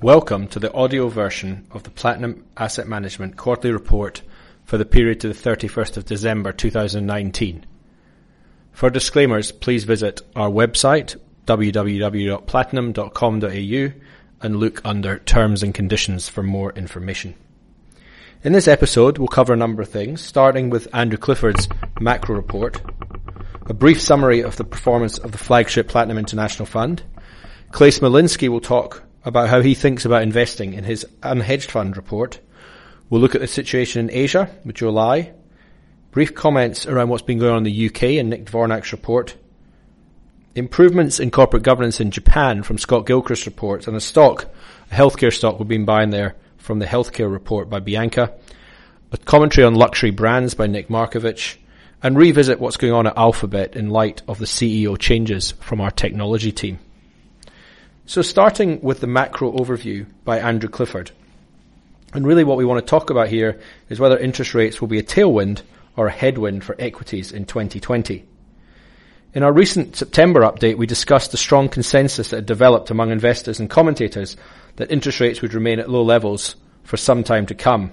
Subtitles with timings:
[0.00, 4.22] Welcome to the audio version of the Platinum Asset Management quarterly report
[4.62, 7.66] for the period to the 31st of December 2019.
[8.70, 11.16] For disclaimers, please visit our website
[11.46, 13.92] www.platinum.com.au
[14.40, 17.34] and look under terms and conditions for more information.
[18.44, 21.68] In this episode, we'll cover a number of things, starting with Andrew Clifford's
[21.98, 22.80] macro report,
[23.66, 27.02] a brief summary of the performance of the flagship Platinum International Fund.
[27.72, 32.40] Clay Smolinski will talk about how he thinks about investing in his unhedged fund report.
[33.10, 35.34] We'll look at the situation in Asia with Lai,
[36.12, 39.36] brief comments around what's been going on in the UK and Nick Dvornak's report,
[40.54, 44.46] improvements in corporate governance in Japan from Scott Gilchrist's report, and a stock,
[44.90, 48.32] a healthcare stock we've been buying there from the healthcare report by Bianca,
[49.12, 51.56] a commentary on luxury brands by Nick Markovich,
[52.02, 55.90] and revisit what's going on at Alphabet in light of the CEO changes from our
[55.90, 56.78] technology team.
[58.08, 61.10] So starting with the macro overview by Andrew Clifford.
[62.14, 64.98] And really what we want to talk about here is whether interest rates will be
[64.98, 65.60] a tailwind
[65.94, 68.24] or a headwind for equities in 2020.
[69.34, 73.60] In our recent September update, we discussed the strong consensus that had developed among investors
[73.60, 74.38] and commentators
[74.76, 77.92] that interest rates would remain at low levels for some time to come,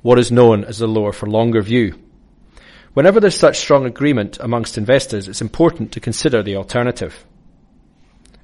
[0.00, 1.98] what is known as the lower for longer view.
[2.94, 7.26] Whenever there's such strong agreement amongst investors, it's important to consider the alternative.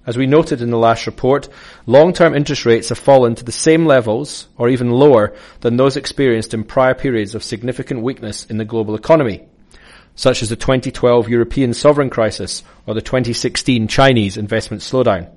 [0.04, 1.48] As we noted in the last report,
[1.86, 6.54] long-term interest rates have fallen to the same levels or even lower than those experienced
[6.54, 9.44] in prior periods of significant weakness in the global economy,
[10.16, 15.30] such as the 2012 European sovereign crisis or the 2016 Chinese investment slowdown.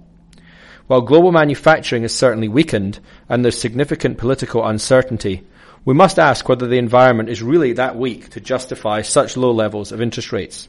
[0.87, 5.43] While global manufacturing has certainly weakened and there's significant political uncertainty,
[5.83, 9.91] we must ask whether the environment is really that weak to justify such low levels
[9.91, 10.67] of interest rates.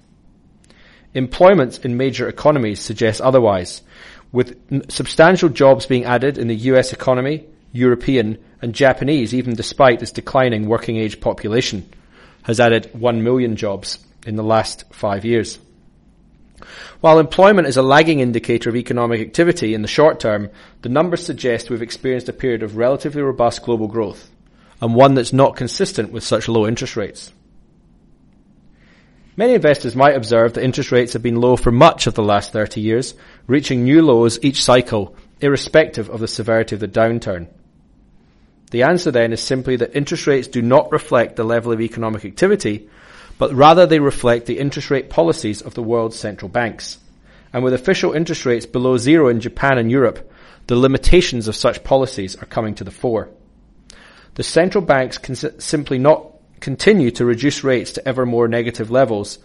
[1.16, 3.80] Employment in major economies suggests otherwise,
[4.32, 10.12] with substantial jobs being added in the US economy, European, and Japanese, even despite its
[10.12, 11.88] declining working age population,
[12.42, 15.58] has added 1 million jobs in the last five years.
[17.00, 20.50] While employment is a lagging indicator of economic activity in the short term,
[20.82, 24.28] the numbers suggest we've experienced a period of relatively robust global growth,
[24.82, 27.32] and one that's not consistent with such low interest rates.
[29.36, 32.52] Many investors might observe that interest rates have been low for much of the last
[32.52, 33.14] 30 years,
[33.46, 37.48] reaching new lows each cycle, irrespective of the severity of the downturn.
[38.70, 42.24] The answer then is simply that interest rates do not reflect the level of economic
[42.24, 42.88] activity,
[43.38, 46.98] but rather they reflect the interest rate policies of the world's central banks.
[47.52, 50.32] And with official interest rates below zero in Japan and Europe,
[50.66, 53.28] the limitations of such policies are coming to the fore.
[54.34, 56.35] The central banks can simply not
[56.66, 59.38] continue to reduce rates to ever more negative levels,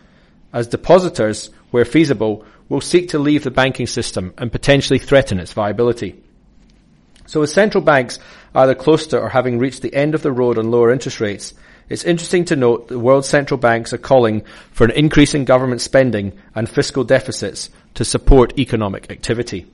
[0.53, 5.53] as depositors, where feasible, will seek to leave the banking system and potentially threaten its
[5.53, 6.19] viability.
[7.27, 8.17] So with central banks
[8.55, 11.53] either close to or having reached the end of the road on lower interest rates,
[11.89, 15.81] it's interesting to note that world central banks are calling for an increase in government
[15.81, 19.67] spending and fiscal deficits to support economic activity.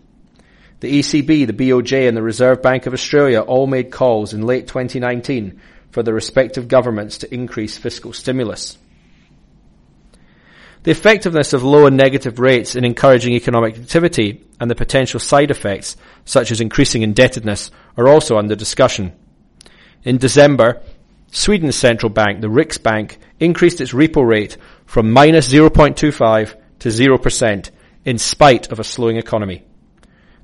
[0.81, 4.67] The ECB, the BOJ and the Reserve Bank of Australia all made calls in late
[4.67, 5.61] 2019
[5.91, 8.77] for the respective governments to increase fiscal stimulus.
[10.83, 15.51] The effectiveness of low and negative rates in encouraging economic activity and the potential side
[15.51, 19.13] effects, such as increasing indebtedness, are also under discussion.
[20.03, 20.81] In December,
[21.31, 24.55] Sweden's central bank, the Riksbank, increased its repo rate
[24.85, 27.71] from minus 0.25 to 0%
[28.05, 29.65] in spite of a slowing economy.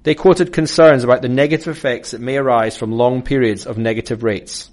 [0.03, 4.23] They quoted concerns about the negative effects that may arise from long periods of negative
[4.23, 4.69] rates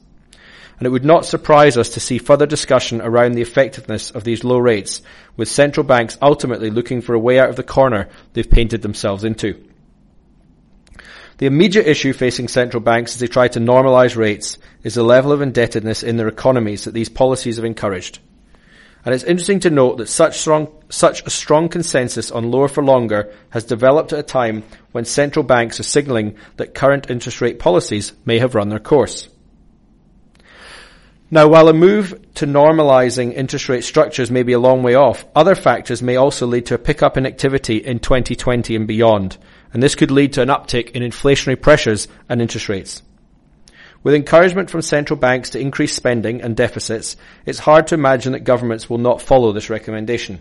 [0.81, 4.45] and it would not surprise us to see further discussion around the effectiveness of these
[4.45, 5.03] low rates,
[5.37, 9.23] with central banks ultimately looking for a way out of the corner they've painted themselves
[9.23, 9.63] into.
[11.37, 15.33] The immediate issue facing central banks as they try to normalise rates is the level
[15.33, 18.19] of indebtedness in their economies that these policies have encouraged.
[19.05, 22.83] And it's interesting to note that such strong, such a strong consensus on lower for
[22.83, 24.63] longer has developed at a time
[24.93, 29.29] when central banks are signalling that current interest rate policies may have run their course.
[31.33, 35.25] Now, while a move to normalizing interest rate structures may be a long way off,
[35.37, 39.39] other factors may also lead to a pickup in activity in 2020 and beyond,
[39.73, 43.03] and this could lead to an uptick in inflationary pressures and interest rates.
[44.03, 47.17] With encouragement from central banks to increase spending and deficits,
[47.47, 50.41] it's hard to imagine that governments will not follow this recommendation.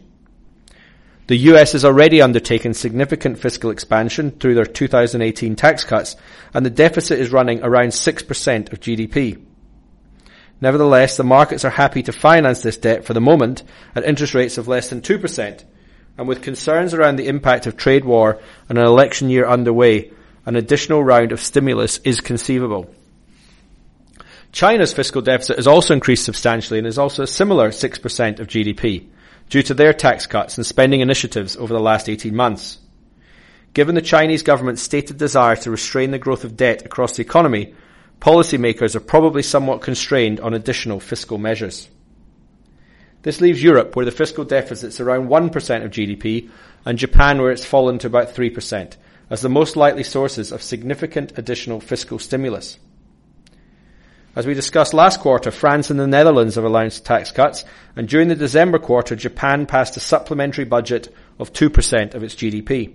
[1.27, 6.15] The US has already undertaken significant fiscal expansion through their 2018 tax cuts,
[6.51, 9.39] and the deficit is running around 6% of GDP.
[10.61, 13.63] Nevertheless, the markets are happy to finance this debt for the moment
[13.95, 15.63] at interest rates of less than 2%,
[16.17, 20.11] and with concerns around the impact of trade war and an election year underway,
[20.45, 22.93] an additional round of stimulus is conceivable.
[24.51, 29.07] China's fiscal deficit has also increased substantially and is also a similar 6% of GDP
[29.49, 32.79] due to their tax cuts and spending initiatives over the last 18 months.
[33.73, 37.75] Given the Chinese government's stated desire to restrain the growth of debt across the economy,
[38.19, 41.89] policymakers are probably somewhat constrained on additional fiscal measures.
[43.21, 46.49] This leaves Europe, where the fiscal deficit is around 1% of GDP,
[46.85, 48.95] and Japan, where it's fallen to about 3%,
[49.29, 52.79] as the most likely sources of significant additional fiscal stimulus.
[54.35, 57.65] As we discussed last quarter, France and the Netherlands have announced tax cuts,
[57.95, 62.93] and during the December quarter, Japan passed a supplementary budget of 2% of its GDP.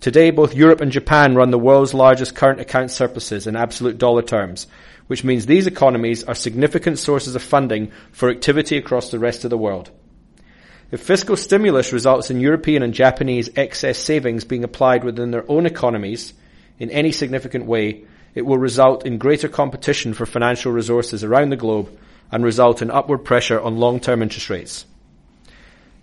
[0.00, 4.22] Today, both Europe and Japan run the world's largest current account surpluses in absolute dollar
[4.22, 4.66] terms,
[5.08, 9.50] which means these economies are significant sources of funding for activity across the rest of
[9.50, 9.90] the world.
[10.90, 15.66] If fiscal stimulus results in European and Japanese excess savings being applied within their own
[15.66, 16.32] economies
[16.78, 18.04] in any significant way,
[18.34, 21.94] it will result in greater competition for financial resources around the globe
[22.32, 24.86] and result in upward pressure on long-term interest rates.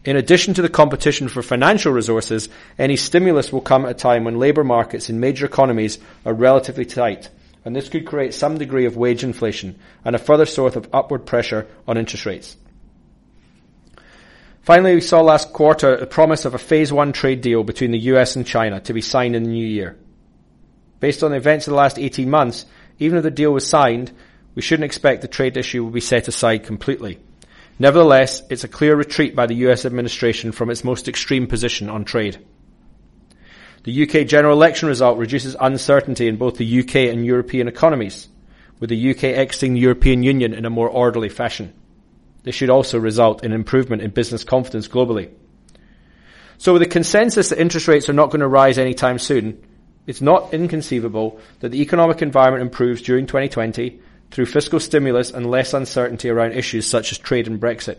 [0.08, 2.48] In addition to the competition for financial resources,
[2.80, 6.86] any stimulus will come at a time when labour markets in major economies are relatively
[6.86, 7.28] tight,
[7.66, 11.26] and this could create some degree of wage inflation and a further source of upward
[11.26, 12.56] pressure on interest rates.
[14.62, 18.08] Finally, we saw last quarter the promise of a phase one trade deal between the
[18.14, 19.98] US and China to be signed in the new year.
[21.02, 22.66] Based on the events of the last 18 months,
[22.98, 24.14] even if the deal was signed,
[24.56, 27.20] we shouldn't expect the trade issue will be set aside completely.
[27.80, 32.06] Nevertheless, it's a clear retreat by the US administration from its most extreme position on
[32.06, 32.44] trade.
[33.84, 38.28] The UK general election result reduces uncertainty in both the UK and European economies,
[38.80, 41.74] with the UK exiting the European Union in a more orderly fashion.
[42.44, 45.30] This should also result in improvement in business confidence globally.
[46.58, 49.64] So with the consensus that interest rates are not going to rise anytime soon,
[50.08, 54.02] it's not inconceivable that the economic environment improves during 2020
[54.32, 57.98] through fiscal stimulus and less uncertainty around issues such as trade and Brexit.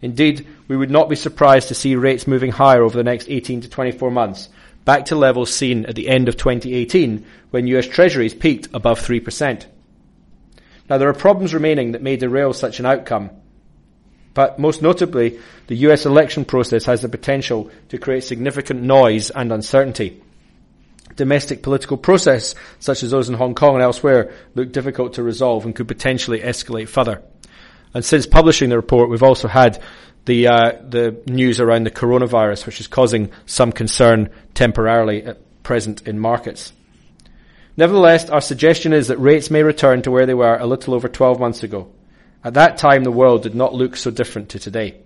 [0.00, 3.62] Indeed, we would not be surprised to see rates moving higher over the next 18
[3.62, 4.48] to 24 months,
[4.84, 9.66] back to levels seen at the end of 2018 when US Treasuries peaked above 3%.
[10.88, 13.30] Now there are problems remaining that may derail such an outcome,
[14.34, 19.52] but most notably, the US election process has the potential to create significant noise and
[19.52, 20.22] uncertainty
[21.16, 25.64] domestic political process, such as those in Hong Kong and elsewhere, look difficult to resolve
[25.64, 27.22] and could potentially escalate further.
[27.94, 29.82] And since publishing the report, we've also had
[30.24, 36.06] the uh, the news around the coronavirus, which is causing some concern temporarily at present
[36.06, 36.72] in markets.
[37.76, 41.08] Nevertheless, our suggestion is that rates may return to where they were a little over
[41.08, 41.90] 12 months ago.
[42.42, 45.00] At that time, the world did not look so different to today.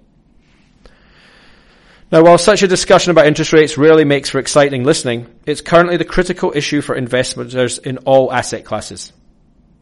[2.13, 5.97] Now, while such a discussion about interest rates rarely makes for exciting listening, it's currently
[5.97, 9.15] the critical issue for investors in all asset classes.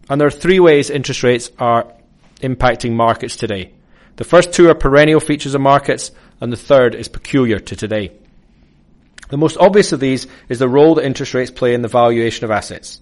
[0.08, 1.92] And there are three ways interest rates are
[2.40, 3.72] impacting markets today.
[4.14, 8.12] The first two are perennial features of markets, and the third is peculiar to today.
[9.28, 12.44] The most obvious of these is the role that interest rates play in the valuation
[12.44, 13.00] of assets.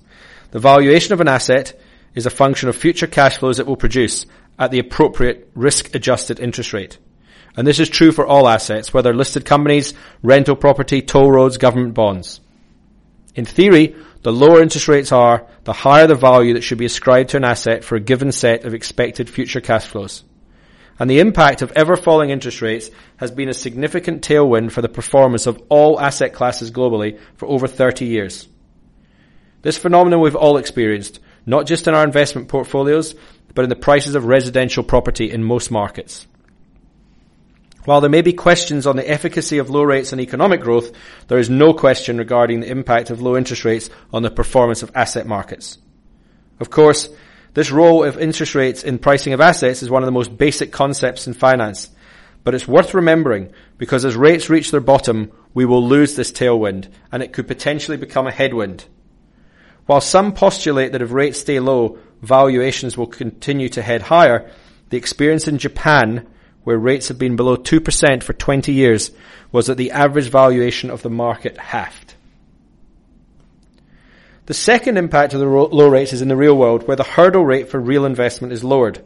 [0.53, 1.79] The valuation of an asset
[2.15, 4.25] is a function of future cash flows it will produce
[4.59, 6.97] at the appropriate risk adjusted interest rate.
[7.59, 11.93] And this is true for all assets, whether listed companies, rental property, toll roads, government
[11.93, 12.39] bonds.
[13.35, 17.31] In theory, the lower interest rates are, the higher the value that should be ascribed
[17.31, 20.23] to an asset for a given set of expected future cash flows.
[21.00, 24.88] And the impact of ever falling interest rates has been a significant tailwind for the
[24.88, 28.47] performance of all asset classes globally for over 30 years.
[29.62, 33.17] This phenomenon we've all experienced, not just in our investment portfolios,
[33.53, 36.29] but in the prices of residential property in most markets.
[37.85, 40.92] While there may be questions on the efficacy of low rates on economic growth,
[41.28, 44.90] there is no question regarding the impact of low interest rates on the performance of
[44.94, 45.78] asset markets.
[46.61, 47.08] Of course,
[47.54, 50.73] this role of interest rates in pricing of assets is one of the most basic
[50.73, 51.90] concepts in finance.
[52.44, 56.88] But it's worth remembering because as rates reach their bottom, we will lose this tailwind
[57.11, 58.85] and it could potentially become a headwind.
[59.87, 64.50] While some postulate that if rates stay low, valuations will continue to head higher,
[64.90, 66.26] the experience in Japan
[66.65, 69.11] where rates have been below 2% for 20 years,
[69.53, 72.15] was that the average valuation of the market halved.
[74.47, 77.45] The second impact of the low rates is in the real world, where the hurdle
[77.45, 79.05] rate for real investment is lowered.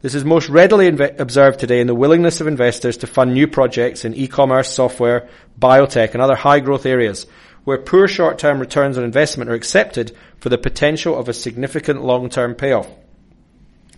[0.00, 3.46] This is most readily inv- observed today in the willingness of investors to fund new
[3.46, 5.28] projects in e-commerce, software,
[5.60, 7.26] biotech, and other high growth areas,
[7.64, 12.54] where poor short-term returns on investment are accepted for the potential of a significant long-term
[12.54, 12.88] payoff.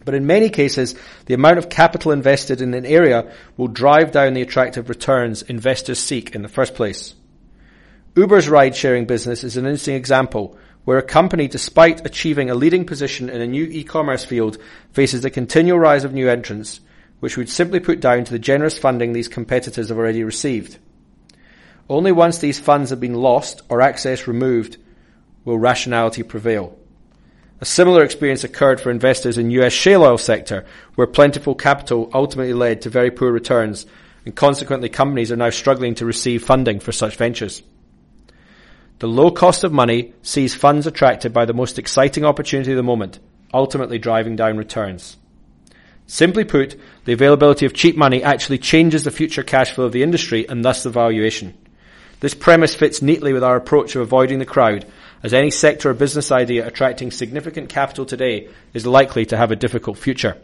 [0.05, 0.95] But in many cases,
[1.27, 5.99] the amount of capital invested in an area will drive down the attractive returns investors
[5.99, 7.15] seek in the first place.
[8.17, 12.85] Uber's ride sharing business is an interesting example where a company, despite achieving a leading
[12.85, 14.59] position in a new e-commerce field,
[14.93, 16.81] faces a continual rise of new entrants,
[17.21, 20.79] which would simply put down to the generous funding these competitors have already received.
[21.89, 24.77] Only once these funds have been lost or access removed
[25.45, 26.79] will rationality prevail.
[27.65, 30.67] A similar experience occurred for investors in US shale oil sector,
[30.97, 33.87] where plentiful capital ultimately led to very poor returns,
[34.27, 37.63] and consequently companies are now struggling to receive funding for such ventures.
[38.99, 42.83] The low cost of money sees funds attracted by the most exciting opportunity of the
[42.83, 43.19] moment,
[43.55, 45.17] ultimately driving down returns.
[46.07, 50.03] Simply put, the availability of cheap money actually changes the future cash flow of the
[50.03, 51.57] industry and thus the valuation.
[52.21, 54.85] This premise fits neatly with our approach of avoiding the crowd,
[55.25, 59.57] as any sector or business idea attracting significant capital today is likely to have a
[59.57, 60.37] difficult future.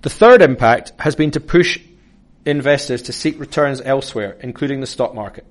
[0.00, 1.78] The third impact has been to push
[2.46, 5.44] investors to seek returns elsewhere, including the stock market.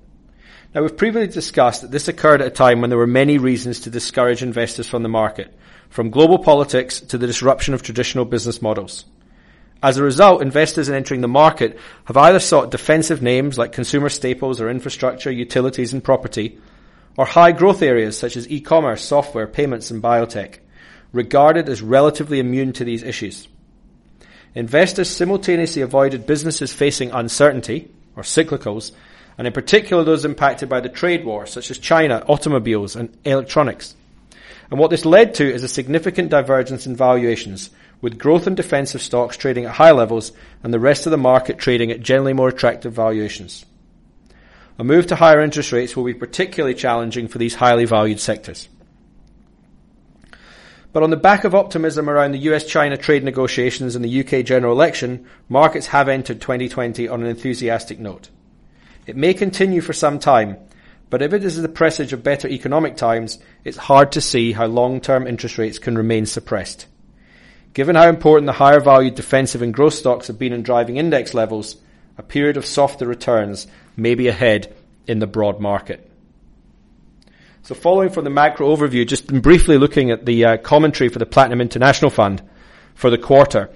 [0.74, 3.80] Now, we've previously discussed that this occurred at a time when there were many reasons
[3.80, 5.54] to discourage investors from the market,
[5.90, 9.04] from global politics to the disruption of traditional business models.
[9.84, 14.08] As a result, investors in entering the market have either sought defensive names like consumer
[14.08, 16.58] staples or infrastructure, utilities and property,
[17.16, 20.58] or high growth areas such as e-commerce, software, payments and biotech,
[21.12, 23.48] regarded as relatively immune to these issues.
[24.54, 28.92] Investors simultaneously avoided businesses facing uncertainty, or cyclicals,
[29.36, 33.94] and in particular those impacted by the trade war, such as China, automobiles, and electronics.
[34.70, 39.02] And what this led to is a significant divergence in valuations, with growth and defensive
[39.02, 42.48] stocks trading at high levels and the rest of the market trading at generally more
[42.48, 43.64] attractive valuations.
[44.78, 48.68] A move to higher interest rates will be particularly challenging for these highly valued sectors.
[50.92, 54.72] But on the back of optimism around the US-China trade negotiations and the UK general
[54.72, 58.30] election, markets have entered 2020 on an enthusiastic note.
[59.06, 60.56] It may continue for some time,
[61.10, 64.66] but if it is the presage of better economic times, it's hard to see how
[64.66, 66.86] long-term interest rates can remain suppressed.
[67.74, 71.34] Given how important the higher valued defensive and growth stocks have been in driving index
[71.34, 71.76] levels,
[72.16, 73.66] a period of softer returns
[73.96, 74.74] may be ahead
[75.06, 76.10] in the broad market.
[77.62, 81.26] So following from the macro overview, just briefly looking at the uh, commentary for the
[81.26, 82.42] Platinum International Fund
[82.94, 83.70] for the quarter.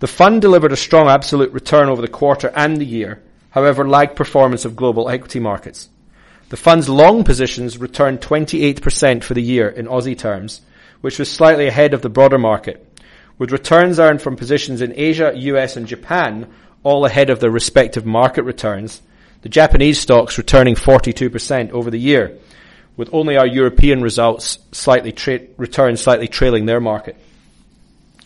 [0.00, 4.16] The fund delivered a strong absolute return over the quarter and the year, however lagged
[4.16, 5.88] performance of global equity markets.
[6.48, 10.62] The fund's long positions returned 28% for the year in Aussie terms,
[11.00, 12.84] which was slightly ahead of the broader market,
[13.38, 16.48] with returns earned from positions in Asia, US and Japan
[16.82, 19.02] all ahead of their respective market returns,
[19.42, 22.38] the Japanese stocks returning 42% over the year,
[22.96, 27.16] with only our European results slightly tra- slightly trailing their market.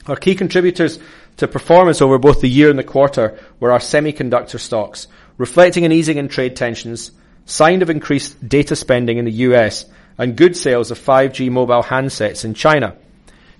[0.06, 0.98] Our key contributors
[1.38, 5.06] to performance over both the year and the quarter were our semiconductor stocks,
[5.38, 7.10] reflecting an easing in trade tensions,
[7.46, 9.86] sign of increased data spending in the US,
[10.18, 12.96] and good sales of 5G mobile handsets in China.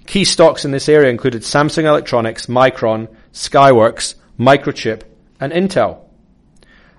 [0.06, 5.02] Key stocks in this area included Samsung Electronics, Micron, Skyworks, Microchip,
[5.40, 6.00] and Intel.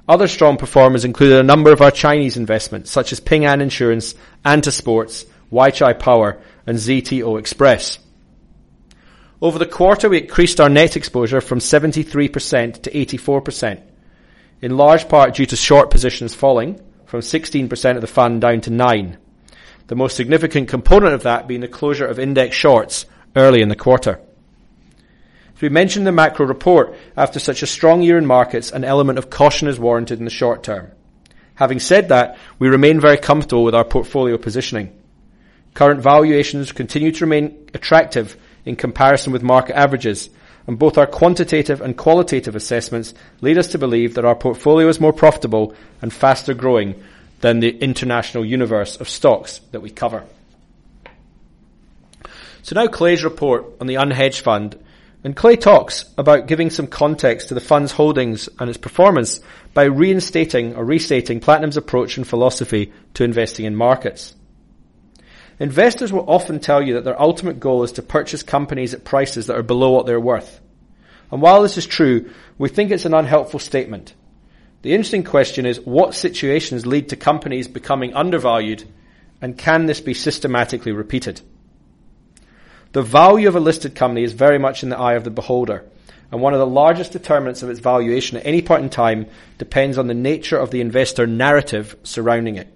[0.07, 4.15] Other strong performers included a number of our Chinese investments, such as Ping An Insurance,
[4.43, 7.99] Anta Sports, Weichai Power, and ZTO Express.
[9.41, 13.81] Over the quarter, we increased our net exposure from 73% to 84%,
[14.61, 18.69] in large part due to short positions falling from 16% of the fund down to
[18.69, 19.17] 9
[19.87, 23.75] the most significant component of that being the closure of index shorts early in the
[23.75, 24.19] quarter.
[25.55, 28.83] As we mentioned in the macro report, after such a strong year in markets, an
[28.83, 30.91] element of caution is warranted in the short term.
[31.55, 34.91] Having said that, we remain very comfortable with our portfolio positioning.
[35.73, 38.35] Current valuations continue to remain attractive
[38.65, 40.29] in comparison with market averages,
[40.67, 44.99] and both our quantitative and qualitative assessments lead us to believe that our portfolio is
[44.99, 47.01] more profitable and faster growing
[47.39, 50.25] than the international universe of stocks that we cover.
[52.63, 54.77] So now Clay's report on the unhedged fund,
[55.25, 59.39] and Clay talks about giving some context to the fund's holdings and its performance
[59.73, 64.35] by reinstating or restating Platinum's approach and philosophy to investing in markets.
[65.59, 69.47] Investors will often tell you that their ultimate goal is to purchase companies at prices
[69.47, 70.61] that are below what they're worth.
[71.31, 72.29] And while this is true,
[72.59, 74.13] we think it's an unhelpful statement.
[74.83, 78.83] The interesting question is what situations lead to companies becoming undervalued
[79.41, 81.41] and can this be systematically repeated?
[82.95, 85.83] The value of a listed company is very much in the eye of the beholder,
[86.31, 89.25] and one of the largest determinants of its valuation at any point in time
[89.57, 92.73] depends on the nature of the investor narrative surrounding it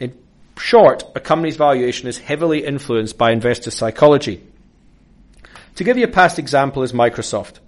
[0.00, 0.16] In
[0.56, 4.42] short, a company's valuation is heavily influenced by investor psychology.
[5.74, 7.58] To give you a past example is Microsoft.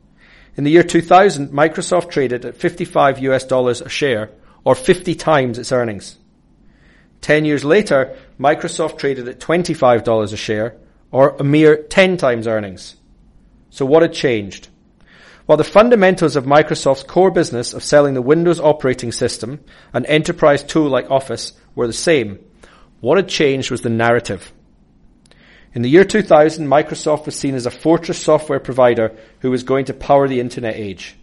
[0.56, 4.30] In the year 2000, Microsoft traded at 55 US dollars a share,
[4.64, 6.16] or 50 times its earnings.
[7.20, 10.76] Ten years later, Microsoft traded at $25 a share,
[11.10, 12.96] or a mere 10 times earnings.
[13.70, 14.68] So what had changed?
[15.46, 19.60] While the fundamentals of Microsoft's core business of selling the Windows operating system,
[19.92, 22.40] an enterprise tool like Office, were the same,
[23.00, 24.52] what had changed was the narrative.
[25.72, 29.84] In the year 2000, Microsoft was seen as a fortress software provider who was going
[29.84, 31.14] to power the internet age.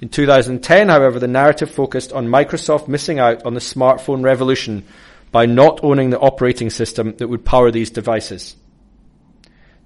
[0.00, 4.86] In 2010, however, the narrative focused on Microsoft missing out on the smartphone revolution
[5.30, 8.56] by not owning the operating system that would power these devices.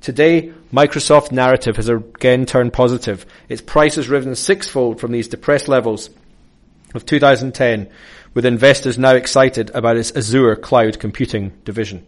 [0.05, 3.25] Today, Microsoft's narrative has again turned positive.
[3.49, 6.11] Its price has risen sixfold from these depressed levels
[6.95, 7.89] of 2010,
[8.35, 12.05] with investors now excited about its Azure cloud computing division.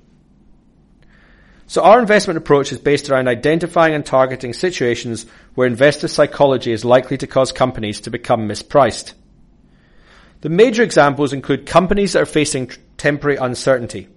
[1.68, 5.24] So our investment approach is based around identifying and targeting situations
[5.54, 9.14] where investor psychology is likely to cause companies to become mispriced.
[10.42, 14.08] The major examples include companies that are facing temporary uncertainty.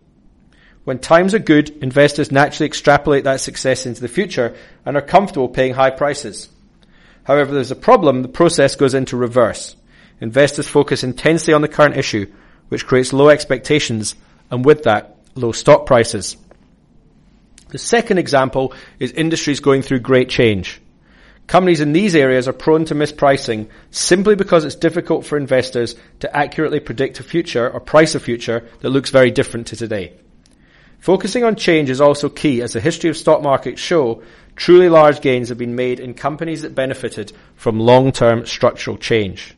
[0.84, 4.56] When times are good, investors naturally extrapolate that success into the future
[4.86, 6.50] and are comfortable paying high prices.
[7.24, 9.76] However, there's a problem, the process goes into reverse.
[10.22, 12.32] Investors focus intensely on the current issue,
[12.70, 14.16] which creates low expectations
[14.50, 16.38] and with that, low stock prices.
[17.70, 20.82] The second example is industries going through great change.
[21.46, 26.36] Companies in these areas are prone to mispricing simply because it's difficult for investors to
[26.36, 30.14] accurately predict a future or price a future that looks very different to today.
[31.00, 34.22] Focusing on change is also key as the history of stock markets show
[34.56, 39.56] truly large gains have been made in companies that benefited from long-term structural change.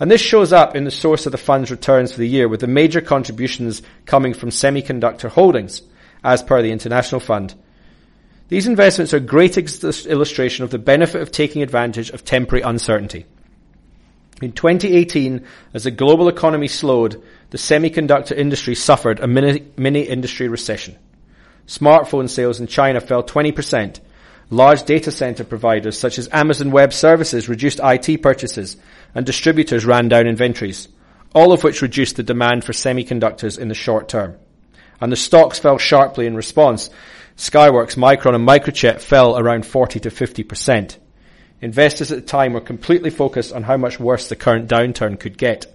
[0.00, 2.60] And this shows up in the source of the fund's returns for the year with
[2.60, 5.82] the major contributions coming from semiconductor holdings–
[6.26, 7.54] as per the International Fund.
[8.48, 13.26] These investments are a great illustration of the benefit of taking advantage of temporary uncertainty.
[14.42, 20.48] In 2018, as the global economy slowed, the semiconductor industry suffered a mini, mini industry
[20.48, 20.96] recession.
[21.66, 24.00] Smartphone sales in China fell 20%.
[24.50, 28.76] Large data center providers such as Amazon Web Services reduced IT purchases
[29.14, 30.88] and distributors ran down inventories,
[31.34, 34.38] all of which reduced the demand for semiconductors in the short term
[35.00, 36.90] and the stocks fell sharply in response.
[37.36, 40.96] Skyworks, Micron and Microchip fell around 40 to 50%.
[41.60, 45.36] Investors at the time were completely focused on how much worse the current downturn could
[45.38, 45.66] get.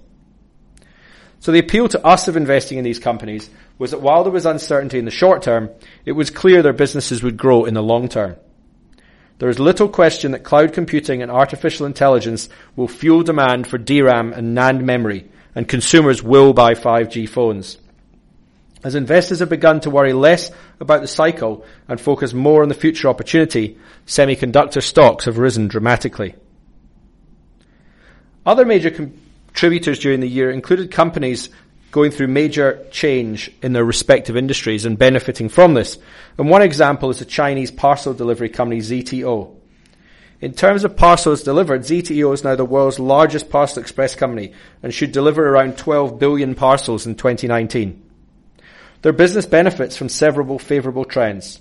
[1.42, 3.50] So the appeal to us of investing in these companies
[3.80, 5.72] was that while there was uncertainty in the short term,
[6.06, 8.36] it was clear their businesses would grow in the long term.
[9.40, 14.34] There is little question that cloud computing and artificial intelligence will fuel demand for DRAM
[14.34, 17.80] and NAND memory, and consumers will buy 5G phones.
[18.84, 22.76] As investors have begun to worry less about the cycle and focus more on the
[22.76, 26.36] future opportunity, semiconductor stocks have risen dramatically.
[28.46, 28.92] Other major
[29.54, 31.50] contributors during the year included companies
[31.92, 35.98] going through major change in their respective industries and benefiting from this.
[36.38, 39.56] And one example is the Chinese parcel delivery company ZTO.
[40.40, 44.94] In terms of parcels delivered, ZTO is now the world's largest parcel express company and
[44.94, 48.02] should deliver around 12 billion parcels in 2019.
[49.04, 51.60] Their business benefits from several favorable trends.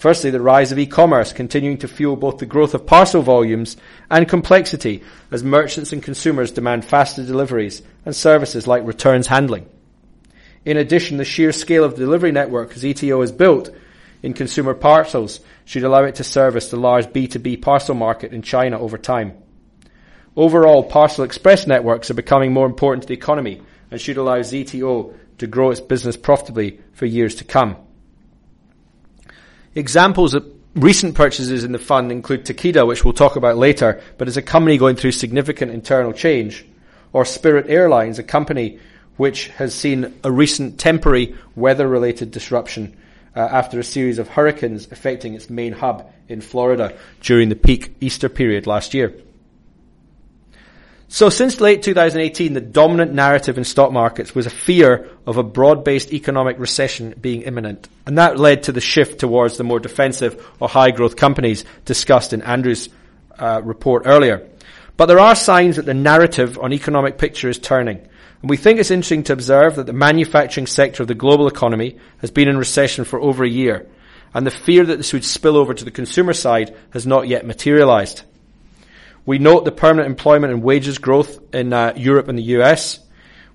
[0.00, 3.76] Firstly, the rise of e-commerce continuing to fuel both the growth of parcel volumes
[4.10, 9.68] and complexity as merchants and consumers demand faster deliveries and services like returns handling.
[10.64, 13.68] In addition, the sheer scale of the delivery network ZTO has built
[14.22, 18.80] in consumer parcels should allow it to service the large B2B parcel market in China
[18.80, 19.34] over time.
[20.34, 23.60] Overall, parcel express networks are becoming more important to the economy
[23.90, 27.76] and should allow ZTO to grow its business profitably for years to come.
[29.74, 34.26] Examples of recent purchases in the fund include Takeda, which we'll talk about later, but
[34.26, 36.64] is a company going through significant internal change,
[37.12, 38.80] or Spirit Airlines, a company
[39.16, 42.96] which has seen a recent temporary weather-related disruption
[43.36, 47.94] uh, after a series of hurricanes affecting its main hub in Florida during the peak
[48.00, 49.14] Easter period last year.
[51.12, 55.42] So since late 2018, the dominant narrative in stock markets was a fear of a
[55.42, 57.88] broad-based economic recession being imminent.
[58.06, 62.32] And that led to the shift towards the more defensive or high growth companies discussed
[62.32, 62.88] in Andrew's
[63.40, 64.48] uh, report earlier.
[64.96, 67.98] But there are signs that the narrative on economic picture is turning.
[68.42, 71.98] And we think it's interesting to observe that the manufacturing sector of the global economy
[72.18, 73.88] has been in recession for over a year.
[74.32, 77.44] And the fear that this would spill over to the consumer side has not yet
[77.44, 78.22] materialized.
[79.26, 83.00] We note the permanent employment and wages growth in uh, Europe and the US.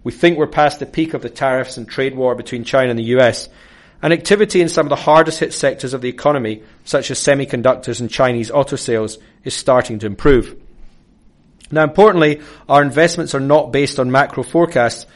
[0.04, 3.00] We think we're past the peak of the tariffs and trade war between China and
[3.00, 3.50] the US.
[4.02, 8.00] And activity in some of the hardest hit sectors of the economy, such as semiconductors
[8.00, 10.56] and Chinese auto sales, is starting to improve.
[11.72, 15.08] Now importantly, our investments are not based on macro forecasts,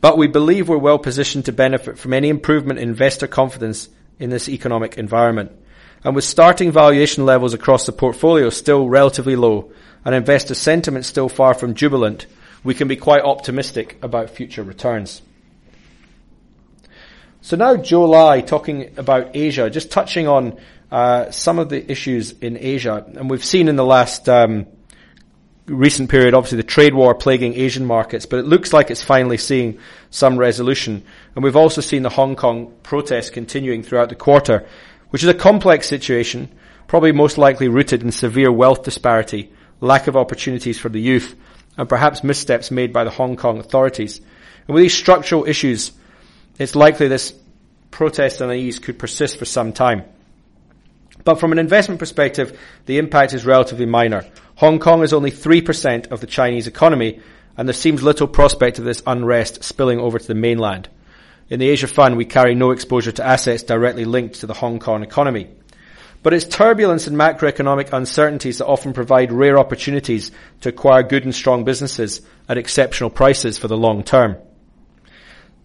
[0.00, 4.30] but we believe we're well positioned to benefit from any improvement in investor confidence in
[4.30, 5.52] this economic environment.
[6.04, 9.72] And with starting valuation levels across the portfolio still relatively low
[10.04, 12.26] and investor sentiment still far from jubilant,
[12.64, 15.22] we can be quite optimistic about future returns.
[17.40, 20.58] So now Joe Lai talking about Asia, just touching on
[20.90, 24.66] uh, some of the issues in Asia, and we've seen in the last um,
[25.66, 29.36] recent period, obviously the trade war plaguing Asian markets, but it looks like it's finally
[29.36, 29.78] seeing
[30.10, 31.02] some resolution.
[31.34, 34.66] And we've also seen the Hong Kong protests continuing throughout the quarter,
[35.10, 36.48] which is a complex situation,
[36.86, 41.34] probably most likely rooted in severe wealth disparity, lack of opportunities for the youth,
[41.76, 44.20] and perhaps missteps made by the Hong Kong authorities.
[44.66, 45.92] And with these structural issues,
[46.58, 47.34] it's likely this
[47.90, 50.04] protest and unease could persist for some time.
[51.24, 54.24] But from an investment perspective, the impact is relatively minor.
[54.56, 57.20] Hong Kong is only 3% of the Chinese economy,
[57.56, 60.88] and there seems little prospect of this unrest spilling over to the mainland.
[61.48, 64.78] In the Asia Fund, we carry no exposure to assets directly linked to the Hong
[64.78, 65.48] Kong economy.
[66.22, 70.30] But it's turbulence and macroeconomic uncertainties that often provide rare opportunities
[70.62, 74.36] to acquire good and strong businesses at exceptional prices for the long term.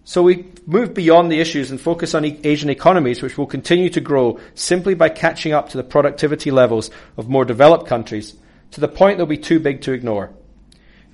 [0.04, 4.00] So we move beyond the issues and focus on Asian economies, which will continue to
[4.00, 8.34] grow simply by catching up to the productivity levels of more developed countries
[8.72, 10.30] to the point they'll be too big to ignore.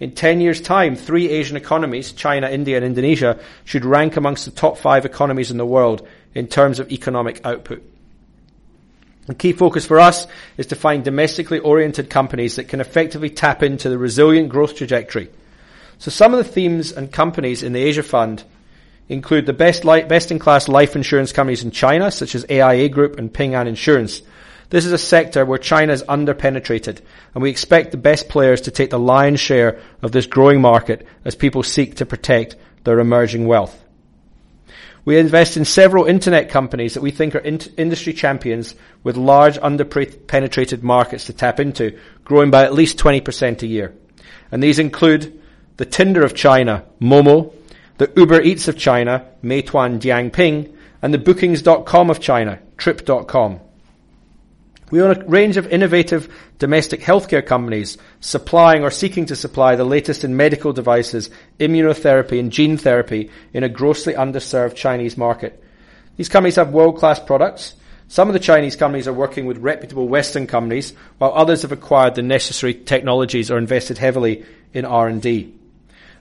[0.01, 4.51] In 10 years' time, three Asian economies, China, India, and Indonesia, should rank amongst the
[4.51, 7.83] top five economies in the world in terms of economic output.
[9.31, 13.63] The key focus for us is to find domestically oriented companies that can effectively tap
[13.63, 15.31] into the resilient growth trajectory.
[15.99, 18.43] So some of the themes and companies in the Asia Fund
[19.09, 22.89] include the best, li- best in class life insurance companies in China, such as AIA
[22.89, 24.21] Group and Ping An Insurance.
[24.71, 27.01] This is a sector where China is underpenetrated,
[27.33, 31.07] and we expect the best players to take the lion's share of this growing market
[31.25, 33.81] as people seek to protect their emerging wealth.
[35.05, 39.59] We invest in several internet companies that we think are in- industry champions with large
[39.59, 43.95] underpenetrated markets to tap into, growing by at least 20% a year.
[44.53, 45.41] And these include
[45.77, 47.55] the Tinder of China, Momo,
[47.99, 53.61] the Uber Eats of China, Meituan Dianping, and the Bookings.com of China, Trip.com.
[54.91, 59.85] We own a range of innovative domestic healthcare companies supplying or seeking to supply the
[59.85, 65.63] latest in medical devices, immunotherapy and gene therapy in a grossly underserved Chinese market.
[66.17, 67.75] These companies have world-class products.
[68.09, 72.17] Some of the Chinese companies are working with reputable Western companies, while others have acquired
[72.17, 75.55] the necessary technologies or invested heavily in R&D.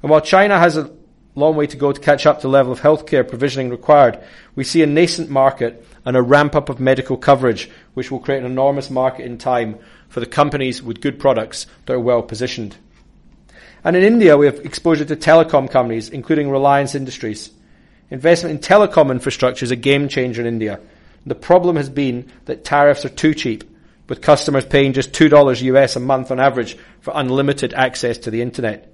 [0.01, 0.91] And while China has a
[1.36, 4.20] long way to go to catch up to the level of healthcare provisioning required.
[4.56, 8.39] We see a nascent market and a ramp up of medical coverage, which will create
[8.39, 9.78] an enormous market in time
[10.10, 12.76] for the companies with good products that are well positioned.
[13.84, 17.52] And in India, we have exposure to telecom companies, including Reliance Industries.
[18.10, 20.80] Investment in telecom infrastructure is a game changer in India.
[21.26, 23.63] The problem has been that tariffs are too cheap,
[24.10, 28.42] with customers paying just $2 US a month on average for unlimited access to the
[28.42, 28.92] internet.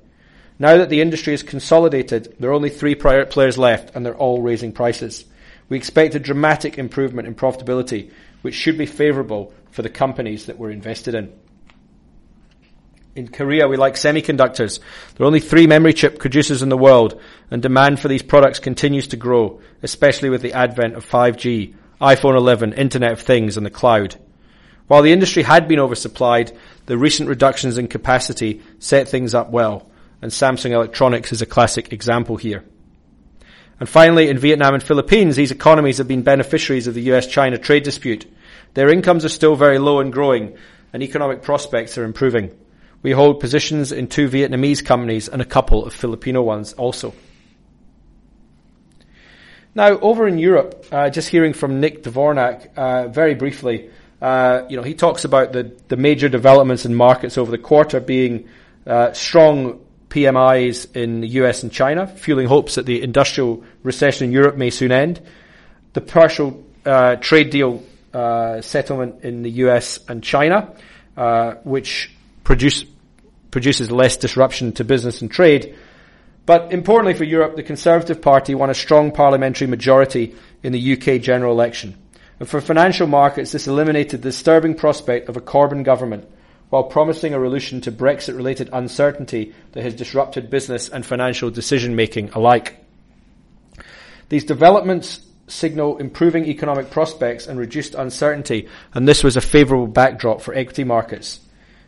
[0.57, 4.41] Now that the industry is consolidated, there are only three players left and they're all
[4.41, 5.25] raising prices.
[5.67, 10.57] We expect a dramatic improvement in profitability, which should be favourable for the companies that
[10.57, 11.33] we're invested in.
[13.15, 14.79] In Korea, we like semiconductors.
[15.15, 18.59] There are only three memory chip producers in the world, and demand for these products
[18.59, 23.65] continues to grow, especially with the advent of 5G, iPhone 11, Internet of Things, and
[23.65, 24.17] the cloud.
[24.87, 26.55] While the industry had been oversupplied,
[26.87, 29.89] the recent reductions in capacity set things up well
[30.21, 32.63] and Samsung Electronics is a classic example here.
[33.79, 37.83] And finally, in Vietnam and Philippines, these economies have been beneficiaries of the US-China trade
[37.83, 38.25] dispute.
[38.73, 40.57] Their incomes are still very low and growing,
[40.93, 42.51] and economic prospects are improving.
[43.01, 47.13] We hold positions in two Vietnamese companies and a couple of Filipino ones also.
[49.75, 53.89] Now, over in Europe, uh, just hearing from Nick Dvornak uh, very briefly,
[54.21, 57.99] uh, you know, he talks about the, the major developments in markets over the quarter
[57.99, 58.47] being
[58.87, 59.84] uh, strong
[60.15, 64.69] PMIs in the US and China, fueling hopes that the industrial recession in Europe may
[64.69, 65.21] soon end.
[65.91, 70.73] The partial uh, trade deal uh, settlement in the US and China,
[71.17, 72.85] uh, which produce,
[73.51, 75.75] produces less disruption to business and trade.
[76.45, 81.21] But importantly for Europe, the Conservative Party won a strong parliamentary majority in the UK
[81.21, 81.93] general election.
[82.39, 86.29] And for financial markets, this eliminated the disturbing prospect of a Corbyn government
[86.69, 91.95] while promising a solution to Brexit related uncertainty that has disrupted business and financial decision
[91.95, 92.83] making alike.
[94.29, 100.41] These developments signal improving economic prospects and reduced uncertainty, and this was a favourable backdrop
[100.41, 101.39] for equity markets.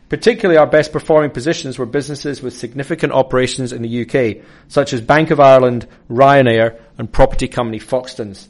[0.08, 5.02] Particularly our best performing positions were businesses with significant operations in the UK, such as
[5.02, 8.48] Bank of Ireland, Ryanair, and property company Foxtons.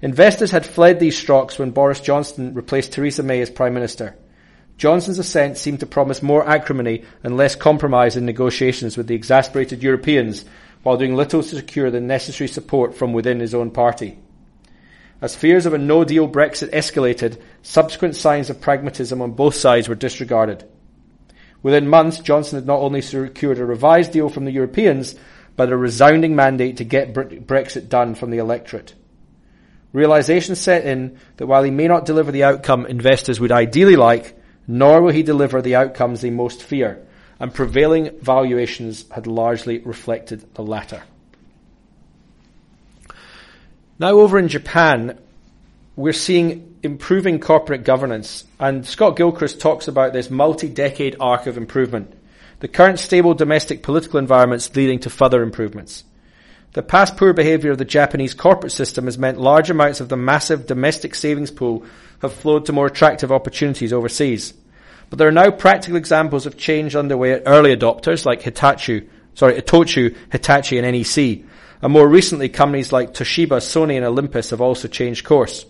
[0.00, 4.16] Investors had fled these stocks when Boris Johnson replaced Theresa May as Prime Minister.
[4.80, 9.82] Johnson's ascent seemed to promise more acrimony and less compromise in negotiations with the exasperated
[9.82, 10.46] Europeans,
[10.82, 14.18] while doing little to secure the necessary support from within his own party.
[15.20, 19.94] As fears of a no-deal Brexit escalated, subsequent signs of pragmatism on both sides were
[19.94, 20.66] disregarded.
[21.62, 25.14] Within months, Johnson had not only secured a revised deal from the Europeans,
[25.56, 28.94] but a resounding mandate to get Brexit done from the electorate.
[29.92, 34.39] Realization set in that while he may not deliver the outcome investors would ideally like,
[34.70, 37.04] nor will he deliver the outcomes they most fear,
[37.40, 41.02] and prevailing valuations had largely reflected the latter.
[43.98, 45.18] Now over in Japan,
[45.96, 52.14] we're seeing improving corporate governance, and Scott Gilchrist talks about this multi-decade arc of improvement.
[52.60, 56.04] The current stable domestic political environments leading to further improvements.
[56.74, 60.16] The past poor behaviour of the Japanese corporate system has meant large amounts of the
[60.16, 61.84] massive domestic savings pool
[62.22, 64.54] have flowed to more attractive opportunities overseas.
[65.10, 69.60] But there are now practical examples of change underway at early adopters like Hitachi, sorry,
[69.60, 71.44] Itochu, Hitachi and NEC.
[71.82, 75.66] And more recently, companies like Toshiba, Sony and Olympus have also changed course.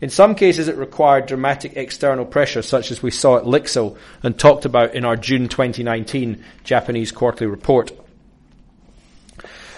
[0.00, 4.38] In some cases, it required dramatic external pressure, such as we saw at Lixil and
[4.38, 7.92] talked about in our June 2019 Japanese quarterly report.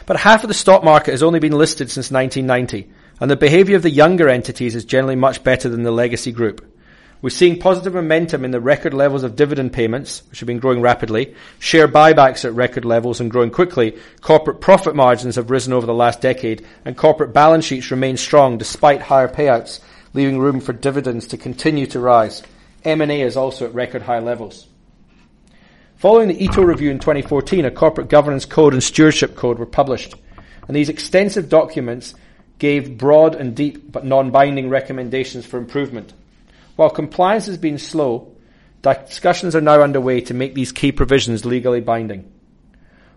[0.07, 3.77] But half of the stock market has only been listed since 1990, and the behaviour
[3.77, 6.78] of the younger entities is generally much better than the legacy group.
[7.21, 10.81] We're seeing positive momentum in the record levels of dividend payments, which have been growing
[10.81, 15.85] rapidly, share buybacks at record levels and growing quickly, corporate profit margins have risen over
[15.85, 19.81] the last decade, and corporate balance sheets remain strong despite higher payouts,
[20.15, 22.45] leaving room for dividends to continue to rise.
[22.85, 24.69] M&A is also at record high levels.
[25.97, 30.15] Following the Ito review in 2014, a corporate governance code and stewardship code were published.
[30.69, 32.15] And these extensive documents
[32.61, 36.13] gave broad and deep but non-binding recommendations for improvement.
[36.79, 38.37] While compliance has been slow,
[38.83, 42.31] discussions are now underway to make these key provisions legally binding.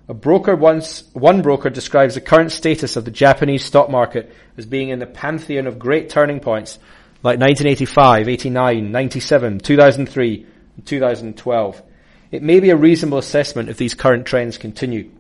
[0.08, 4.66] A broker once, one broker describes the current status of the Japanese stock market as
[4.66, 6.80] being in the pantheon of great turning points
[7.22, 10.46] like 1985, 89, 97, 2003,
[10.78, 11.84] and 2012
[12.32, 15.12] it may be a reasonable assessment if these current trends continue.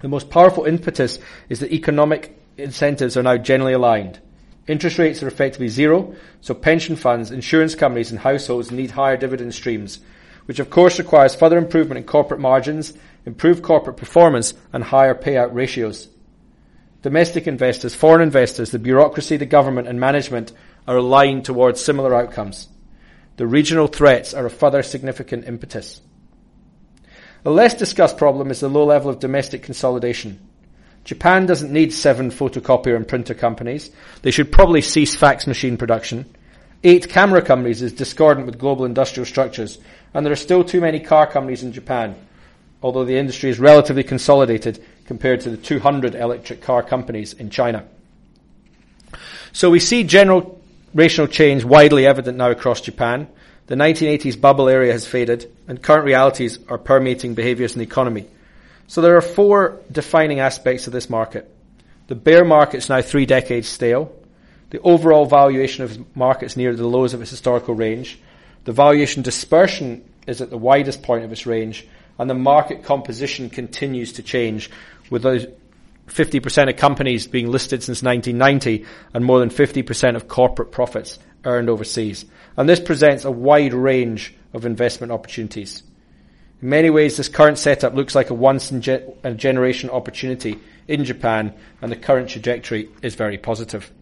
[0.00, 1.18] The most powerful impetus
[1.50, 4.18] is that economic incentives are now generally aligned.
[4.68, 9.54] Interest rates are effectively zero, so pension funds, insurance companies and households need higher dividend
[9.54, 9.98] streams,
[10.46, 12.92] which of course requires further improvement in corporate margins,
[13.26, 16.08] improved corporate performance and higher payout ratios.
[17.02, 20.52] Domestic investors, foreign investors, the bureaucracy, the government and management
[20.86, 22.68] are aligned towards similar outcomes
[23.38, 26.00] the regional threats are a further significant impetus.
[27.44, 30.47] A less discussed problem is the low level of domestic consolidation.
[31.08, 33.90] Japan doesn't need seven photocopier and printer companies.
[34.20, 36.26] They should probably cease fax machine production.
[36.84, 39.78] Eight camera companies is discordant with global industrial structures,
[40.12, 42.14] and there are still too many car companies in Japan,
[42.82, 47.88] although the industry is relatively consolidated compared to the 200 electric car companies in China.
[49.54, 50.60] So we see general
[50.92, 53.28] racial change widely evident now across Japan.
[53.68, 58.26] The 1980s bubble area has faded, and current realities are permeating behaviours in the economy.
[58.88, 61.54] So there are four defining aspects of this market.
[62.06, 64.16] The bear market is now three decades stale.
[64.70, 68.18] The overall valuation of markets near the lows of its historical range.
[68.64, 71.86] The valuation dispersion is at the widest point of its range,
[72.18, 74.70] and the market composition continues to change,
[75.10, 75.46] with those
[76.06, 81.68] 50% of companies being listed since 1990 and more than 50% of corporate profits earned
[81.68, 82.24] overseas.
[82.56, 85.82] And this presents a wide range of investment opportunities.
[86.60, 88.82] In many ways, this current setup looks like a once in
[89.22, 93.92] a generation opportunity in Japan, and the current trajectory is very positive.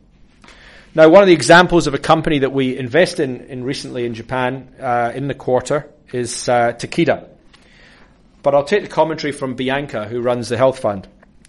[0.95, 4.15] Now, one of the examples of a company that we invest in, in recently in
[4.15, 7.29] Japan uh, in the quarter is uh, Takeda.
[8.43, 11.07] But I'll take the commentary from Bianca, who runs the health fund.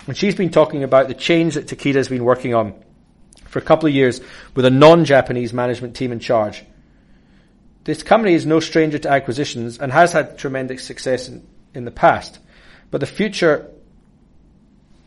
[0.07, 2.73] And she's been talking about the change that Takeda has been working on
[3.45, 4.19] for a couple of years
[4.55, 6.65] with a non-Japanese management team in charge.
[7.87, 11.91] This company is no stranger to acquisitions and has had tremendous success in, in the
[11.91, 12.37] past.
[12.91, 13.71] But the future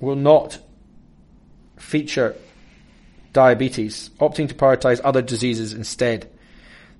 [0.01, 0.59] will not
[1.77, 2.35] feature
[3.33, 6.29] diabetes, opting to prioritize other diseases instead.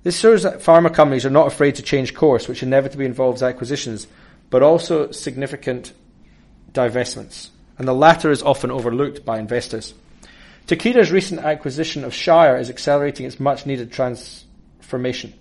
[0.03, 4.07] This shows that pharma companies are not afraid to change course, which inevitably involves acquisitions,
[4.49, 5.91] but also significant
[6.71, 7.49] divestments
[7.81, 9.95] and the latter is often overlooked by investors.
[10.67, 15.33] Takeda's recent acquisition of Shire is accelerating its much needed transformation.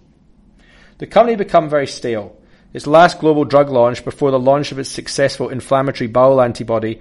[1.00, 2.36] The company had become very stale.
[2.74, 7.00] Its last global drug launch before the launch of its successful inflammatory bowel antibody,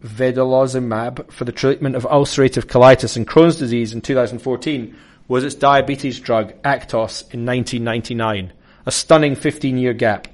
[0.00, 4.96] vedolizumab, for the treatment of ulcerative colitis and Crohn's disease in 2014,
[5.26, 8.52] was its diabetes drug, Actos, in 1999.
[8.86, 10.28] A stunning 15-year gap.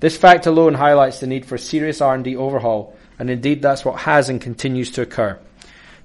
[0.00, 4.00] This fact alone highlights the need for a serious R&D overhaul, and indeed that's what
[4.00, 5.40] has and continues to occur.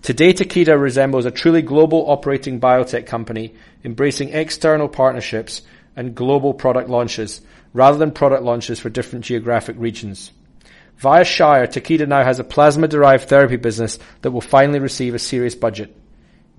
[0.01, 5.61] Today, Takeda resembles a truly global operating biotech company, embracing external partnerships
[5.95, 7.41] and global product launches,
[7.73, 10.31] rather than product launches for different geographic regions.
[10.97, 15.55] Via Shire, Takeda now has a plasma-derived therapy business that will finally receive a serious
[15.55, 15.95] budget.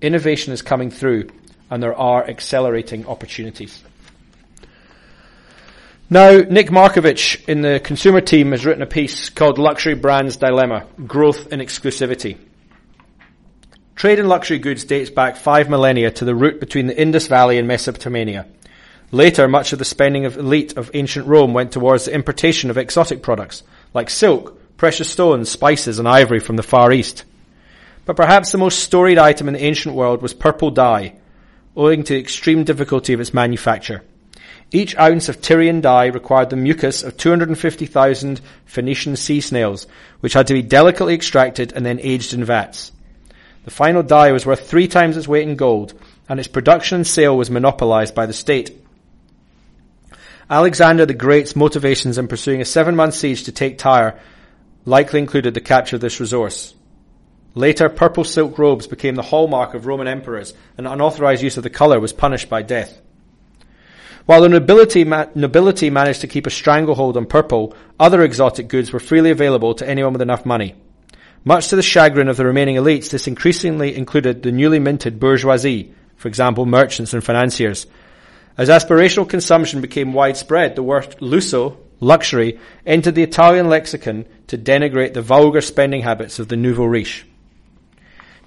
[0.02, 1.30] Innovation is coming through,
[1.70, 3.82] and there are accelerating opportunities.
[6.08, 10.86] Now, Nick Markovich in the consumer team has written a piece called Luxury Brands Dilemma,
[11.06, 12.36] Growth and Exclusivity.
[13.96, 17.58] Trade in luxury goods dates back five millennia to the route between the Indus Valley
[17.58, 18.46] and Mesopotamia.
[19.12, 22.78] Later, much of the spending of elite of ancient Rome went towards the importation of
[22.78, 23.62] exotic products,
[23.94, 27.24] like silk, precious stones, spices, and ivory from the Far East.
[28.04, 31.14] But perhaps the most storied item in the ancient world was purple dye,
[31.76, 34.02] owing to the extreme difficulty of its manufacture.
[34.72, 39.86] Each ounce of Tyrian dye required the mucus of 250,000 Phoenician sea snails,
[40.20, 42.90] which had to be delicately extracted and then aged in vats.
[43.64, 45.94] The final dye was worth three times its weight in gold,
[46.28, 48.76] and its production and sale was monopolized by the state.
[50.48, 54.20] Alexander the Great's motivations in pursuing a seven-month siege to take Tyre
[54.84, 56.72] likely included the capture of this resource.
[57.54, 61.70] Later, purple silk robes became the hallmark of Roman emperors, and unauthorized use of the
[61.70, 63.00] color was punished by death.
[64.26, 68.92] While the nobility, ma- nobility managed to keep a stranglehold on purple, other exotic goods
[68.92, 70.74] were freely available to anyone with enough money.
[71.44, 75.94] Much to the chagrin of the remaining elites, this increasingly included the newly minted bourgeoisie,
[76.16, 77.86] for example, merchants and financiers.
[78.58, 85.12] As aspirational consumption became widespread, the word lusso, luxury, entered the Italian lexicon to denigrate
[85.12, 87.26] the vulgar spending habits of the nouveau riche.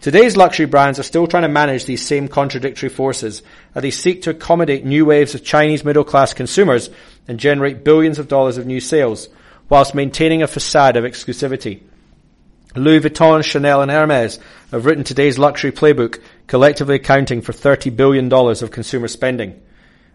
[0.01, 3.43] Today's luxury brands are still trying to manage these same contradictory forces
[3.75, 6.89] as they seek to accommodate new waves of Chinese middle class consumers
[7.27, 9.27] and generate billions of dollars of new sales,
[9.67, 11.81] whilst maintaining a facade of exclusivity.
[12.75, 14.39] Louis Vuitton, Chanel and Hermes
[14.71, 19.61] have written today's luxury playbook, collectively accounting for $30 billion of consumer spending.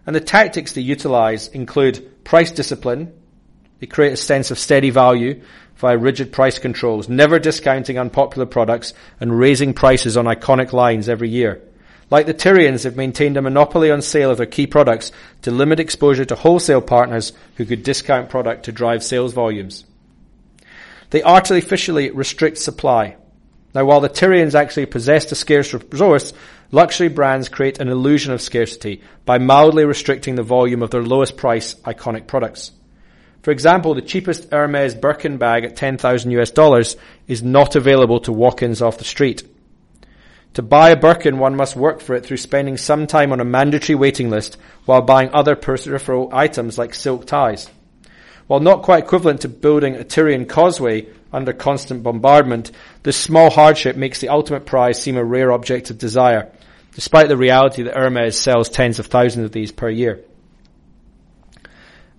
[0.05, 3.13] And the tactics they utilize include price discipline,
[3.79, 5.41] they create a sense of steady value
[5.77, 11.29] via rigid price controls, never discounting unpopular products and raising prices on iconic lines every
[11.29, 11.61] year.
[12.11, 15.79] Like the Tyrians, they've maintained a monopoly on sale of their key products to limit
[15.79, 19.85] exposure to wholesale partners who could discount product to drive sales volumes.
[21.09, 23.17] They artificially restrict supply.
[23.73, 26.33] Now, while the Tyrians actually possessed a scarce resource,
[26.71, 31.37] luxury brands create an illusion of scarcity by mildly restricting the volume of their lowest
[31.37, 32.71] price iconic products.
[33.41, 36.97] For example, the cheapest Hermes Birkin bag at 10,000 US dollars
[37.27, 39.43] is not available to walk-ins off the street.
[40.55, 43.45] To buy a Birkin, one must work for it through spending some time on a
[43.45, 47.69] mandatory waiting list while buying other peripheral items like silk ties.
[48.47, 52.71] While not quite equivalent to building a Tyrian causeway under constant bombardment,
[53.03, 56.51] this small hardship makes the ultimate prize seem a rare object of desire,
[56.93, 60.23] despite the reality that Hermes sells tens of thousands of these per year.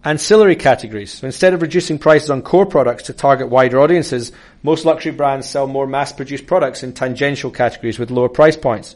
[0.05, 1.13] Ancillary categories.
[1.13, 4.31] So instead of reducing prices on core products to target wider audiences,
[4.63, 8.95] most luxury brands sell more mass-produced products in tangential categories with lower price points.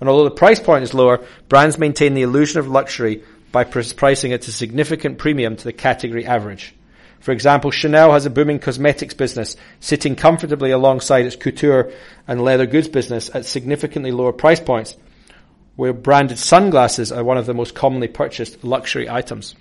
[0.00, 4.32] And although the price point is lower, brands maintain the illusion of luxury by pricing
[4.32, 6.74] it to significant premium to the category average.
[7.20, 11.90] For example, Chanel has a booming cosmetics business sitting comfortably alongside its couture
[12.28, 14.96] and leather goods business at significantly lower price points,
[15.74, 19.54] where branded sunglasses are one of the most commonly purchased luxury items.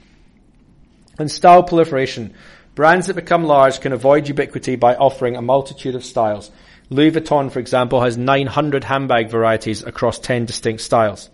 [1.17, 2.33] And style proliferation.
[2.75, 6.51] Brands that become large can avoid ubiquity by offering a multitude of styles.
[6.89, 11.29] Louis Vuitton, for example, has 900 handbag varieties across 10 distinct styles.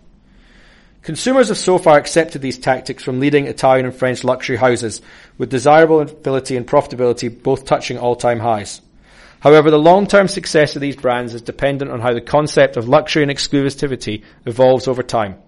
[1.02, 5.02] Consumers have so far accepted these tactics from leading Italian and French luxury houses,
[5.36, 8.80] with desirability and profitability both touching all-time highs.
[9.40, 13.24] However, the long-term success of these brands is dependent on how the concept of luxury
[13.24, 15.38] and exclusivity evolves over time.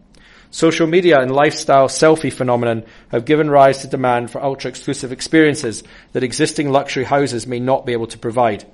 [0.51, 5.85] Social media and lifestyle selfie phenomenon have given rise to demand for ultra exclusive experiences
[6.13, 8.65] that existing luxury houses may not be able to provide.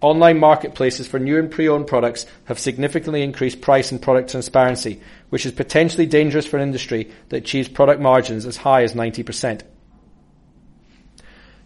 [0.00, 5.44] Online marketplaces for new and pre-owned products have significantly increased price and product transparency, which
[5.44, 9.62] is potentially dangerous for an industry that achieves product margins as high as 90%.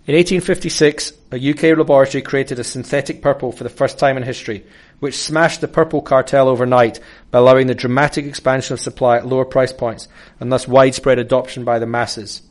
[0.04, 4.66] In 1856, a UK laboratory created a synthetic purple for the first time in history,
[4.98, 6.98] which smashed the purple cartel overnight
[7.30, 10.08] by allowing the dramatic expansion of supply at lower price points
[10.40, 12.42] and thus widespread adoption by the masses.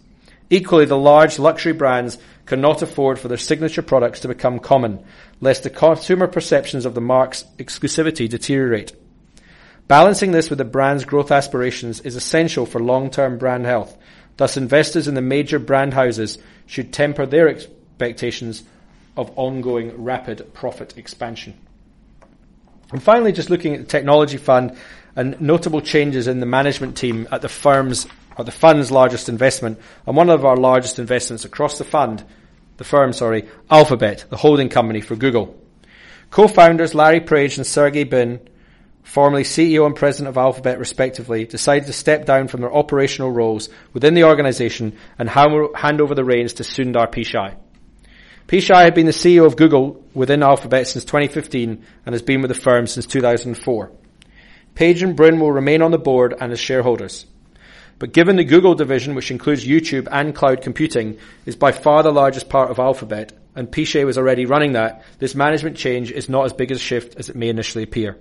[0.49, 2.17] Equally, the large luxury brands
[2.51, 5.01] cannot afford for their signature products to become common,
[5.39, 8.91] lest the consumer perceptions of the mark's exclusivity deteriorate.
[9.87, 13.97] Balancing this with the brand's growth aspirations is essential for long-term brand health.
[14.35, 18.63] Thus, investors in the major brand houses should temper their expectations
[19.15, 21.53] of ongoing rapid profit expansion.
[22.91, 24.75] And finally, just looking at the technology fund
[25.15, 29.79] and notable changes in the management team at the firm's or the fund's largest investment
[30.05, 32.25] and one of our largest investments across the fund,
[32.81, 35.55] the firm, sorry, Alphabet, the holding company for Google.
[36.31, 38.39] Co-founders Larry Page and Sergey Brin,
[39.03, 43.69] formerly CEO and president of Alphabet respectively, decided to step down from their operational roles
[43.93, 47.55] within the organization and hand over the reins to Sundar Pichai.
[48.47, 52.49] Pichai had been the CEO of Google within Alphabet since 2015 and has been with
[52.49, 53.91] the firm since 2004.
[54.73, 57.27] Page and Brin will remain on the board and as shareholders.
[58.01, 62.11] But given the Google division, which includes YouTube and cloud computing, is by far the
[62.11, 66.45] largest part of Alphabet, and Pichai was already running that, this management change is not
[66.45, 68.17] as big a shift as it may initially appear.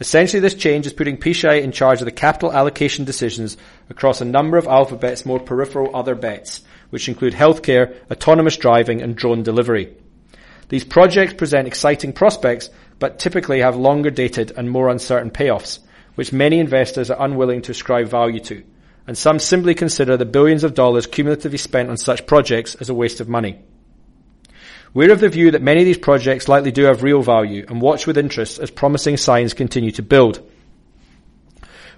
[0.00, 3.56] Essentially, this change is putting Pichai in charge of the capital allocation decisions
[3.88, 9.14] across a number of Alphabet's more peripheral other bets, which include healthcare, autonomous driving, and
[9.14, 9.94] drone delivery.
[10.68, 15.78] These projects present exciting prospects, but typically have longer dated and more uncertain payoffs,
[16.16, 18.64] which many investors are unwilling to ascribe value to
[19.06, 22.94] and some simply consider the billions of dollars cumulatively spent on such projects as a
[22.94, 23.60] waste of money.
[24.94, 27.82] We're of the view that many of these projects likely do have real value and
[27.82, 30.40] watch with interest as promising signs continue to build.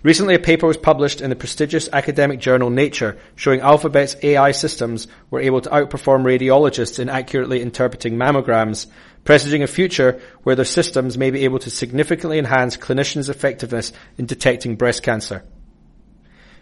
[0.02, 5.08] Recently, a paper was published in the prestigious academic journal Nature showing Alphabet's AI systems
[5.30, 8.86] were able to outperform radiologists in accurately interpreting mammograms,
[9.24, 14.26] presaging a future where their systems may be able to significantly enhance clinicians' effectiveness in
[14.26, 15.44] detecting breast cancer.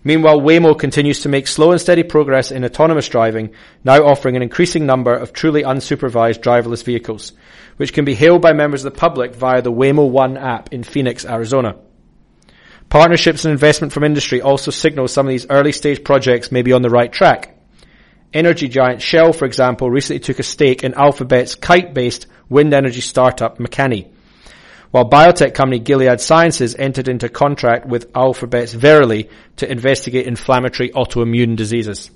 [0.07, 4.43] Meanwhile, Waymo continues to make slow and steady progress in autonomous driving, now offering an
[4.43, 7.33] increasing number of truly unsupervised driverless vehicles,
[7.77, 10.85] which can be hailed by members of the public via the Waymo One app in
[10.85, 11.75] Phoenix, Arizona.
[12.89, 16.73] Partnerships and investment from industry also signal some of these early stage projects may be
[16.73, 17.59] on the right track.
[18.33, 23.59] Energy giant Shell, for example, recently took a stake in Alphabet's kite-based wind energy startup
[23.59, 24.13] Makani,
[24.97, 31.55] while biotech company Gilead Sciences entered into contract with Alphabet's Verily to investigate inflammatory autoimmune
[31.55, 32.11] diseases.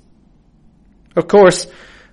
[1.15, 1.67] Of course,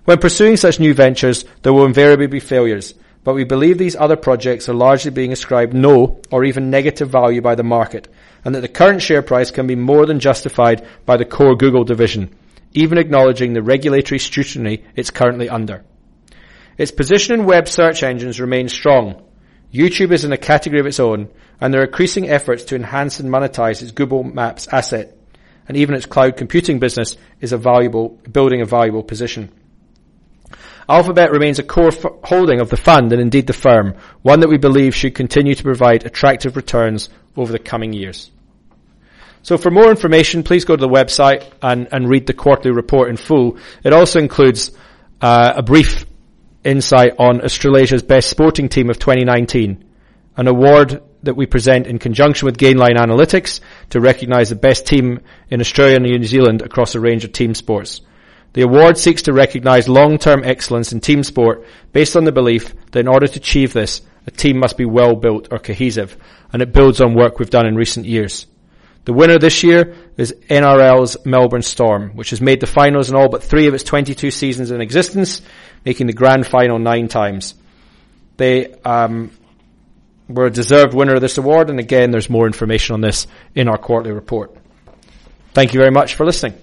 [0.05, 2.93] when pursuing such new ventures, there will invariably be failures,
[3.23, 7.41] but we believe these other projects are largely being ascribed no or even negative value
[7.41, 8.07] by the market,
[8.45, 11.83] and that the current share price can be more than justified by the core Google
[11.83, 12.29] division,
[12.73, 15.83] even acknowledging the regulatory scrutiny it's currently under.
[16.77, 19.23] Its position in web search engines remains strong,
[19.73, 21.29] YouTube is in a category of its own,
[21.61, 25.15] and there are increasing efforts to enhance and monetize its Google Maps asset,
[25.67, 29.51] and even its cloud computing business is a valuable, building a valuable position.
[30.89, 33.93] Alphabet remains a core f- holding of the fund and indeed the firm,
[34.23, 38.31] one that we believe should continue to provide attractive returns over the coming years.
[39.43, 43.09] So for more information, please go to the website and, and read the quarterly report
[43.09, 43.59] in full.
[43.83, 44.71] It also includes
[45.21, 46.05] uh, a brief
[46.69, 49.83] insight on Australasia's best sporting team of 2019,
[50.37, 53.59] an award that we present in conjunction with Gainline Analytics
[53.89, 57.53] to recognise the best team in Australia and New Zealand across a range of team
[57.53, 58.01] sports.
[58.53, 63.01] The award seeks to recognise long-term excellence in team sport based on the belief that
[63.01, 66.17] in order to achieve this, a team must be well built or cohesive,
[66.53, 68.47] and it builds on work we've done in recent years.
[69.09, 73.27] The winner this year is NRL's Melbourne Storm, which has made the finals in all
[73.27, 75.41] but three of its 22 seasons in existence,
[75.83, 77.55] making the grand final nine times.
[78.37, 79.31] They um,
[80.27, 83.67] were a deserved winner of this award, and again, there's more information on this in
[83.67, 84.55] our quarterly report.
[85.55, 86.53] Thank you very much for listening.